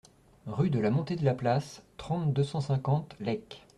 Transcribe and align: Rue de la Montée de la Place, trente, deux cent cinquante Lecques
Rue 0.47 0.71
de 0.71 0.79
la 0.79 0.89
Montée 0.89 1.15
de 1.15 1.23
la 1.23 1.35
Place, 1.35 1.83
trente, 1.97 2.33
deux 2.33 2.43
cent 2.43 2.59
cinquante 2.59 3.15
Lecques 3.19 3.61